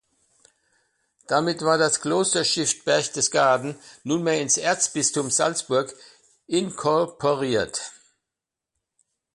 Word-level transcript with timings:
Damit 1.27 1.61
war 1.61 1.77
das 1.77 2.01
Klosterstift 2.01 2.85
Berchtesgaden 2.85 3.75
nunmehr 4.03 4.41
ins 4.41 4.57
Erzbistum 4.57 5.29
Salzburg 5.29 5.93
"inkorporiert". 6.47 7.91